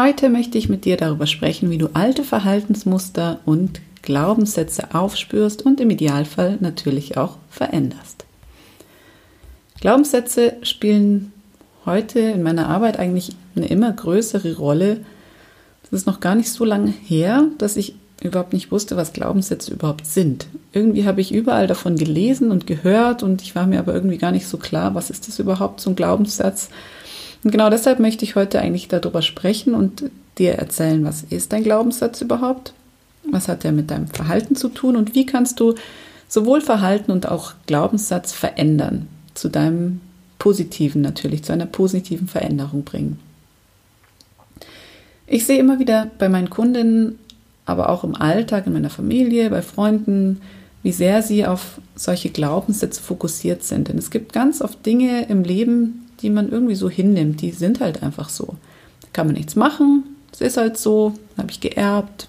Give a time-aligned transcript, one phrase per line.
[0.00, 5.80] Heute möchte ich mit dir darüber sprechen, wie du alte Verhaltensmuster und Glaubenssätze aufspürst und
[5.80, 8.24] im Idealfall natürlich auch veränderst.
[9.80, 11.32] Glaubenssätze spielen
[11.84, 15.00] heute in meiner Arbeit eigentlich eine immer größere Rolle.
[15.82, 19.72] Es ist noch gar nicht so lange her, dass ich überhaupt nicht wusste, was Glaubenssätze
[19.72, 20.46] überhaupt sind.
[20.72, 24.30] Irgendwie habe ich überall davon gelesen und gehört und ich war mir aber irgendwie gar
[24.30, 26.68] nicht so klar, was ist das überhaupt so ein Glaubenssatz.
[27.44, 31.64] Und genau deshalb möchte ich heute eigentlich darüber sprechen und dir erzählen, was ist ein
[31.64, 32.72] Glaubenssatz überhaupt?
[33.30, 35.74] Was hat er mit deinem Verhalten zu tun und wie kannst du
[36.28, 40.00] sowohl Verhalten und auch Glaubenssatz verändern, zu deinem
[40.38, 43.18] positiven natürlich, zu einer positiven Veränderung bringen.
[45.26, 47.18] Ich sehe immer wieder bei meinen Kundinnen,
[47.66, 50.40] aber auch im Alltag, in meiner Familie, bei Freunden,
[50.82, 53.88] wie sehr sie auf solche Glaubenssätze fokussiert sind.
[53.88, 57.40] Denn es gibt ganz oft Dinge im Leben, die man irgendwie so hinnimmt.
[57.40, 58.56] Die sind halt einfach so.
[59.02, 60.04] Da kann man nichts machen.
[60.32, 61.14] Es ist halt so.
[61.36, 62.28] Habe ich geerbt.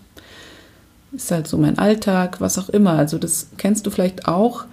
[1.12, 2.92] Ist halt so mein Alltag, was auch immer.
[2.92, 4.66] Also das kennst du vielleicht auch.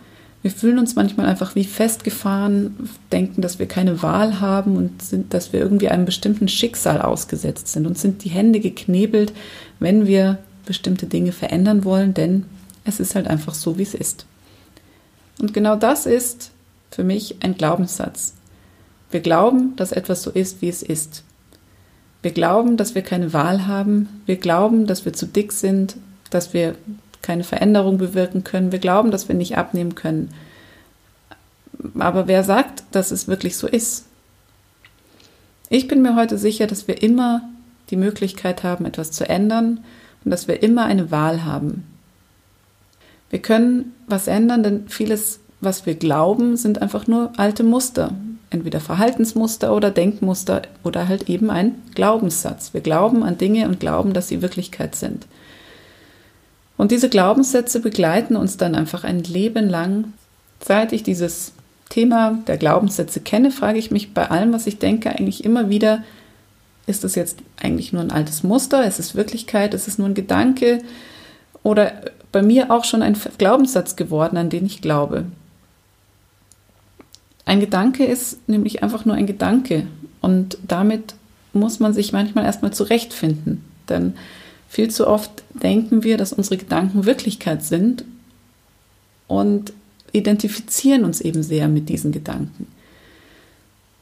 [0.42, 5.34] Wir fühlen uns manchmal einfach wie festgefahren, denken, dass wir keine Wahl haben und sind,
[5.34, 9.32] dass wir irgendwie einem bestimmten Schicksal ausgesetzt sind und sind die Hände geknebelt,
[9.80, 12.44] wenn wir bestimmte Dinge verändern wollen, denn
[12.84, 14.26] es ist halt einfach so, wie es ist.
[15.40, 16.52] Und genau das ist
[16.90, 18.34] für mich ein Glaubenssatz.
[19.10, 21.22] Wir glauben, dass etwas so ist, wie es ist.
[22.22, 24.22] Wir glauben, dass wir keine Wahl haben.
[24.26, 25.96] Wir glauben, dass wir zu dick sind,
[26.30, 26.74] dass wir
[27.22, 28.72] keine Veränderung bewirken können.
[28.72, 30.32] Wir glauben, dass wir nicht abnehmen können.
[31.98, 34.06] Aber wer sagt, dass es wirklich so ist?
[35.68, 37.42] Ich bin mir heute sicher, dass wir immer
[37.90, 39.84] die Möglichkeit haben, etwas zu ändern
[40.24, 41.84] und dass wir immer eine Wahl haben.
[43.30, 48.12] Wir können was ändern, denn vieles, was wir glauben, sind einfach nur alte Muster
[48.56, 52.74] entweder Verhaltensmuster oder Denkmuster oder halt eben ein Glaubenssatz.
[52.74, 55.26] Wir glauben an Dinge und glauben, dass sie Wirklichkeit sind.
[56.76, 60.12] Und diese Glaubenssätze begleiten uns dann einfach ein Leben lang.
[60.60, 61.52] Seit ich dieses
[61.88, 66.02] Thema der Glaubenssätze kenne, frage ich mich bei allem, was ich denke, eigentlich immer wieder,
[66.86, 68.86] ist das jetzt eigentlich nur ein altes Muster?
[68.86, 69.74] Ist es Wirklichkeit?
[69.74, 70.80] Ist es nur ein Gedanke?
[71.62, 71.92] Oder
[72.30, 75.24] bei mir auch schon ein Glaubenssatz geworden, an den ich glaube?
[77.46, 79.86] Ein Gedanke ist nämlich einfach nur ein Gedanke
[80.20, 81.14] und damit
[81.52, 84.14] muss man sich manchmal erstmal zurechtfinden, denn
[84.68, 88.04] viel zu oft denken wir, dass unsere Gedanken Wirklichkeit sind
[89.28, 89.72] und
[90.12, 92.66] identifizieren uns eben sehr mit diesen Gedanken.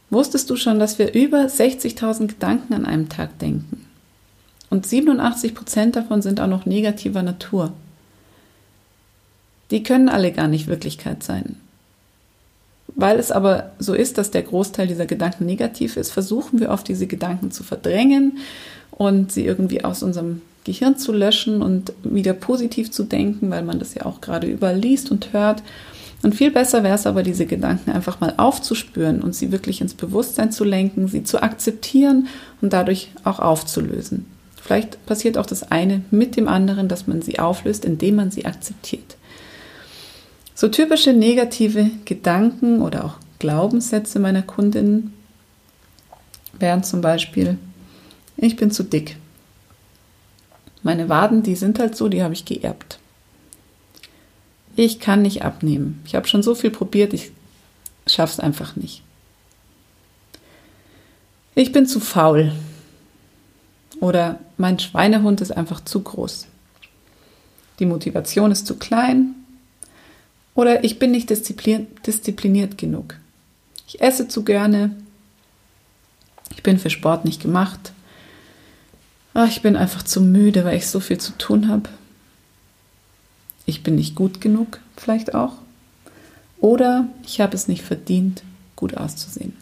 [0.09, 3.87] Wusstest du schon, dass wir über 60.000 Gedanken an einem Tag denken?
[4.71, 7.73] Und 87 Prozent davon sind auch noch negativer Natur.
[9.71, 11.57] Die können alle gar nicht Wirklichkeit sein.
[12.97, 16.87] Weil es aber so ist, dass der Großteil dieser Gedanken negativ ist, versuchen wir oft
[16.87, 18.39] diese Gedanken zu verdrängen
[18.91, 23.79] und sie irgendwie aus unserem Gehirn zu löschen und wieder positiv zu denken, weil man
[23.79, 25.63] das ja auch gerade überall liest und hört.
[26.23, 29.93] Und viel besser wäre es aber, diese Gedanken einfach mal aufzuspüren und sie wirklich ins
[29.93, 32.29] Bewusstsein zu lenken, sie zu akzeptieren
[32.63, 34.25] und dadurch auch aufzulösen.
[34.63, 38.47] Vielleicht passiert auch das eine mit dem anderen, dass man sie auflöst, indem man sie
[38.47, 39.17] akzeptiert.
[40.55, 45.13] So typische negative Gedanken oder auch Glaubenssätze meiner Kundinnen
[46.59, 47.59] wären zum Beispiel,
[48.37, 49.17] ich bin zu dick.
[50.83, 52.99] Meine Waden, die sind halt so, die habe ich geerbt.
[54.77, 56.01] Ich kann nicht abnehmen.
[56.05, 57.33] Ich habe schon so viel probiert, ich
[58.07, 59.03] schaffe es einfach nicht.
[61.55, 62.53] Ich bin zu faul.
[64.01, 66.47] Oder mein Schweinehund ist einfach zu groß.
[67.79, 69.35] Die Motivation ist zu klein
[70.55, 73.17] oder ich bin nicht diszipliniert genug.
[73.87, 74.95] Ich esse zu gerne.
[76.55, 77.93] Ich bin für Sport nicht gemacht.
[79.35, 81.89] Ach, ich bin einfach zu müde, weil ich so viel zu tun habe.
[83.67, 85.55] Ich bin nicht gut genug, vielleicht auch.
[86.61, 88.43] Oder ich habe es nicht verdient,
[88.77, 89.55] gut auszusehen.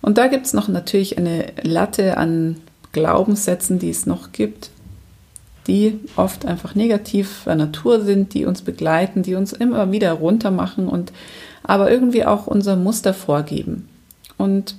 [0.00, 2.56] Und da gibt es noch natürlich eine Latte an
[2.92, 4.70] Glaubenssätzen, die es noch gibt
[5.66, 11.12] die oft einfach negativer Natur sind, die uns begleiten, die uns immer wieder runtermachen und
[11.62, 13.88] aber irgendwie auch unser Muster vorgeben.
[14.36, 14.74] Und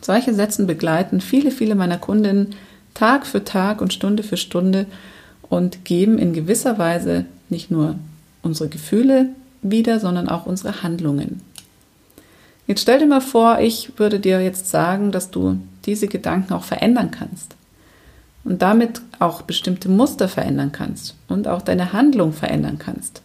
[0.00, 2.54] solche Sätze begleiten viele, viele meiner Kundinnen
[2.94, 4.86] Tag für Tag und Stunde für Stunde
[5.42, 7.96] und geben in gewisser Weise nicht nur
[8.42, 9.30] unsere Gefühle
[9.62, 11.42] wieder, sondern auch unsere Handlungen.
[12.66, 16.64] Jetzt stell dir mal vor, ich würde dir jetzt sagen, dass du diese Gedanken auch
[16.64, 17.56] verändern kannst
[18.44, 23.22] und damit auch bestimmte Muster verändern kannst und auch deine Handlung verändern kannst.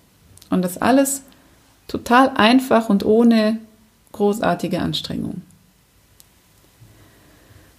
[0.49, 1.23] Und das alles
[1.87, 3.57] total einfach und ohne
[4.13, 5.41] großartige Anstrengung.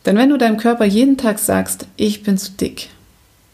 [0.06, 2.90] Denn wenn du deinem Körper jeden Tag sagst, ich bin zu dick,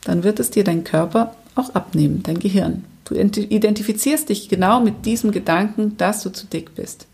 [0.04, 2.84] dann wird es dir dein Körper auch abnehmen, dein Gehirn.
[3.04, 7.06] Du identifizierst dich genau mit diesem Gedanken, dass du zu dick bist.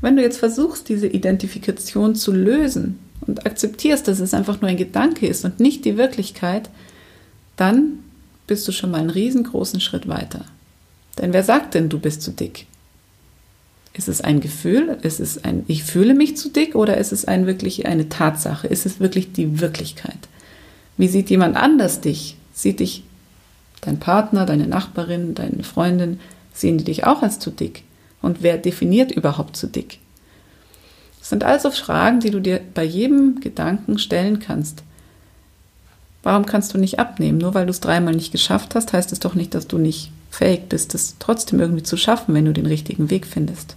[0.00, 4.76] Wenn du jetzt versuchst, diese Identifikation zu lösen und akzeptierst, dass es einfach nur ein
[4.76, 6.70] Gedanke ist und nicht die Wirklichkeit,
[7.56, 8.00] dann
[8.46, 10.44] bist du schon mal einen riesengroßen Schritt weiter.
[11.18, 12.66] Denn wer sagt denn, du bist zu dick?
[13.92, 14.98] Ist es ein Gefühl?
[15.02, 18.66] Ist es ein, ich fühle mich zu dick oder ist es ein wirklich eine Tatsache?
[18.66, 20.28] Ist es wirklich die Wirklichkeit?
[20.96, 22.36] Wie sieht jemand anders dich?
[22.54, 23.04] Sieht dich
[23.80, 26.20] dein Partner, deine Nachbarin, deine Freundin,
[26.52, 27.82] sehen die dich auch als zu dick?
[28.22, 29.98] Und wer definiert überhaupt zu dick?
[31.30, 34.82] Sind also Fragen, die du dir bei jedem Gedanken stellen kannst.
[36.24, 37.38] Warum kannst du nicht abnehmen?
[37.38, 40.10] Nur weil du es dreimal nicht geschafft hast, heißt es doch nicht, dass du nicht
[40.32, 43.76] fähig bist, es trotzdem irgendwie zu schaffen, wenn du den richtigen Weg findest.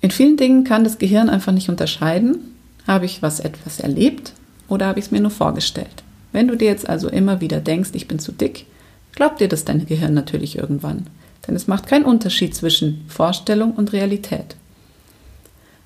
[0.00, 2.56] In vielen Dingen kann das Gehirn einfach nicht unterscheiden,
[2.88, 4.32] habe ich was etwas erlebt
[4.66, 6.02] oder habe ich es mir nur vorgestellt.
[6.32, 8.66] Wenn du dir jetzt also immer wieder denkst, ich bin zu dick,
[9.12, 11.06] glaubt dir das dein Gehirn natürlich irgendwann.
[11.46, 14.56] Denn es macht keinen Unterschied zwischen Vorstellung und Realität.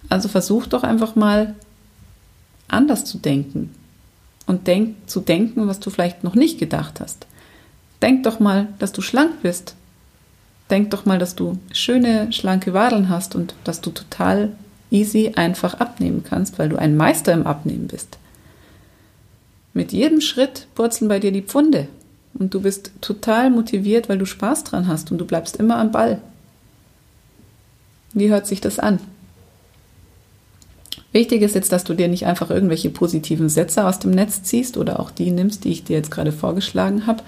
[0.09, 1.55] Also versuch doch einfach mal
[2.69, 3.75] anders zu denken
[4.47, 7.27] und denk, zu denken, was du vielleicht noch nicht gedacht hast.
[8.03, 9.75] Denk doch mal, dass du schlank bist.
[10.71, 14.53] Denk doch mal, dass du schöne, schlanke Wadeln hast und dass du total
[14.91, 18.19] easy einfach abnehmen kannst, weil du ein Meister im Abnehmen bist.
[19.75, 21.89] Mit jedem Schritt purzeln bei dir die Pfunde
[22.35, 25.93] und du bist total motiviert, weil du Spaß dran hast und du bleibst immer am
[25.93, 26.21] Ball.
[28.13, 29.01] Wie hört sich das an?
[31.17, 34.77] Wichtig ist jetzt, dass du dir nicht einfach irgendwelche positiven Sätze aus dem Netz ziehst
[34.77, 37.23] oder auch die nimmst, die ich dir jetzt gerade vorgeschlagen habe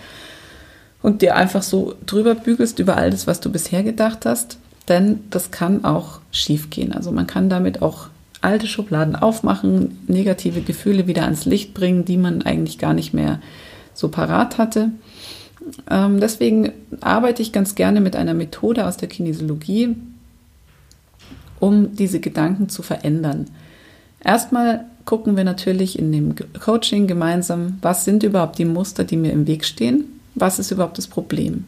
[1.00, 4.58] und dir einfach so drüber bügelst über all das, was du bisher gedacht hast,
[4.88, 6.92] denn das kann auch schief gehen.
[6.92, 8.08] Also man kann damit auch
[8.42, 13.40] alte Schubladen aufmachen, negative Gefühle wieder ans Licht bringen, die man eigentlich gar nicht mehr
[13.94, 14.90] so parat hatte.
[15.88, 19.96] Ähm, deswegen arbeite ich ganz gerne mit einer Methode aus der Kinesiologie,
[21.58, 23.46] um diese Gedanken zu verändern.
[24.22, 29.32] Erstmal gucken wir natürlich in dem Coaching gemeinsam, was sind überhaupt die Muster, die mir
[29.32, 31.64] im Weg stehen, was ist überhaupt das Problem.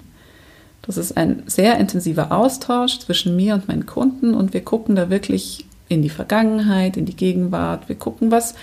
[0.82, 5.11] Das ist ein sehr intensiver Austausch zwischen mir und meinen Kunden und wir gucken da
[5.11, 7.88] wirklich in die Vergangenheit, in die Gegenwart.
[7.88, 8.55] Wir gucken, was,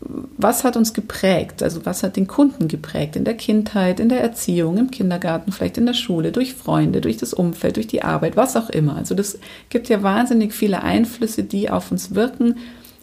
[0.00, 4.20] was hat uns geprägt, also was hat den Kunden geprägt in der Kindheit, in der
[4.20, 8.36] Erziehung, im Kindergarten, vielleicht in der Schule, durch Freunde, durch das Umfeld, durch die Arbeit,
[8.36, 8.96] was auch immer.
[8.96, 9.38] Also das
[9.68, 12.56] gibt ja wahnsinnig viele Einflüsse, die auf uns wirken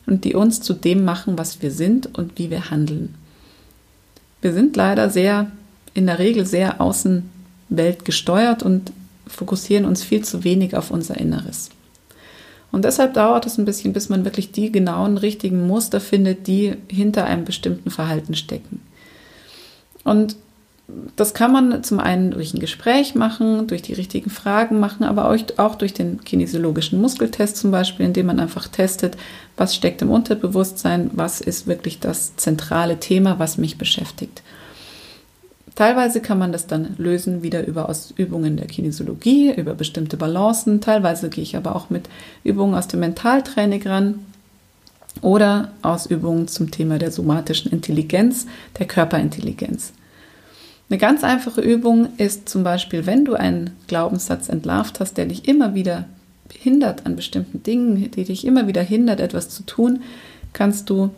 [0.05, 3.15] und die uns zu dem machen, was wir sind und wie wir handeln.
[4.41, 5.51] Wir sind leider sehr,
[5.93, 8.91] in der Regel sehr außenwelt gesteuert und
[9.27, 11.69] fokussieren uns viel zu wenig auf unser Inneres.
[12.71, 16.75] Und deshalb dauert es ein bisschen, bis man wirklich die genauen, richtigen Muster findet, die
[16.87, 18.81] hinter einem bestimmten Verhalten stecken.
[20.03, 20.35] Und
[21.15, 25.29] das kann man zum einen durch ein Gespräch machen, durch die richtigen Fragen machen, aber
[25.57, 29.15] auch durch den kinesiologischen Muskeltest zum Beispiel, indem man einfach testet,
[29.55, 34.43] was steckt im Unterbewusstsein, was ist wirklich das zentrale Thema, was mich beschäftigt.
[35.75, 40.81] Teilweise kann man das dann lösen wieder über Übungen der Kinesiologie, über bestimmte Balancen.
[40.81, 42.09] Teilweise gehe ich aber auch mit
[42.43, 44.19] Übungen aus dem Mentaltraining ran
[45.21, 48.45] oder aus Übungen zum Thema der somatischen Intelligenz,
[48.77, 49.93] der Körperintelligenz.
[50.89, 55.47] Eine ganz einfache Übung ist zum Beispiel, wenn du einen Glaubenssatz entlarvt hast, der dich
[55.47, 56.05] immer wieder
[56.51, 60.03] hindert an bestimmten Dingen, die dich immer wieder hindert, etwas zu tun,
[60.51, 61.09] kannst du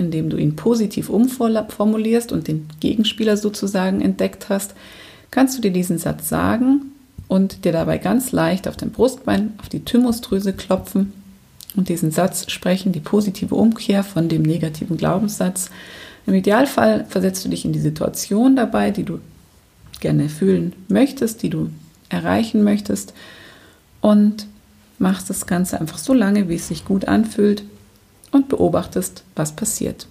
[0.00, 4.74] indem du ihn positiv umformulierst und den Gegenspieler sozusagen entdeckt hast,
[5.30, 6.92] kannst du dir diesen Satz sagen
[7.28, 11.12] und dir dabei ganz leicht auf dein Brustbein, auf die Thymusdrüse klopfen
[11.76, 15.70] und diesen Satz sprechen, die positive Umkehr von dem negativen Glaubenssatz.
[16.26, 19.20] Im Idealfall versetzt du dich in die Situation dabei, die du
[20.00, 21.70] gerne fühlen möchtest, die du
[22.08, 23.14] erreichen möchtest
[24.00, 24.46] und
[24.98, 27.64] machst das Ganze einfach so lange, wie es sich gut anfühlt
[28.32, 30.06] und beobachtest, was passiert.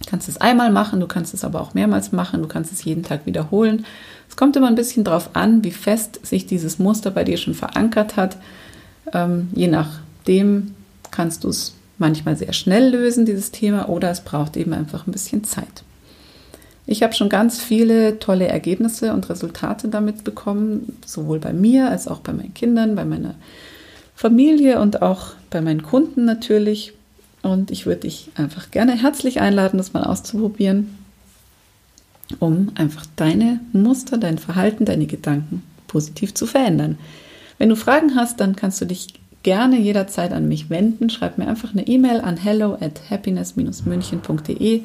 [0.00, 2.84] Du kannst es einmal machen, du kannst es aber auch mehrmals machen, du kannst es
[2.84, 3.86] jeden Tag wiederholen.
[4.28, 7.54] Es kommt immer ein bisschen darauf an, wie fest sich dieses Muster bei dir schon
[7.54, 8.36] verankert hat.
[9.12, 10.74] Ähm, je nachdem
[11.10, 15.12] kannst du es manchmal sehr schnell lösen, dieses Thema, oder es braucht eben einfach ein
[15.12, 15.84] bisschen Zeit.
[16.86, 22.08] Ich habe schon ganz viele tolle Ergebnisse und Resultate damit bekommen, sowohl bei mir als
[22.08, 23.34] auch bei meinen Kindern, bei meiner
[24.16, 26.92] Familie und auch bei meinen Kunden natürlich.
[27.42, 30.98] Und ich würde dich einfach gerne herzlich einladen, das mal auszuprobieren,
[32.40, 36.98] um einfach deine Muster, dein Verhalten, deine Gedanken positiv zu verändern.
[37.58, 39.08] Wenn du Fragen hast, dann kannst du dich
[39.42, 41.10] gerne jederzeit an mich wenden.
[41.10, 44.84] Schreib mir einfach eine E-Mail an hello at happiness-münchen.de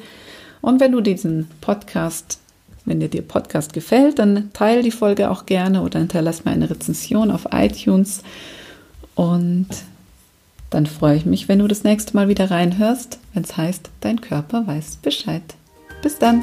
[0.60, 2.38] und wenn du diesen Podcast,
[2.84, 6.70] wenn dir der Podcast gefällt, dann teile die Folge auch gerne oder hinterlass mir eine
[6.70, 8.22] Rezension auf iTunes.
[9.14, 9.68] Und
[10.70, 14.20] dann freue ich mich, wenn du das nächste Mal wieder reinhörst, wenn es heißt, dein
[14.20, 15.42] Körper weiß Bescheid.
[16.02, 16.42] Bis dann!